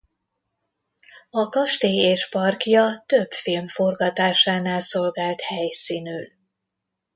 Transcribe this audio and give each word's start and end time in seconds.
A 1.29 1.49
kastély 1.49 1.97
és 2.09 2.29
parkja 2.29 3.03
több 3.05 3.31
film 3.31 3.67
forgatásánál 3.67 4.79
szolgált 4.81 5.41
helyszínül. 5.41 6.27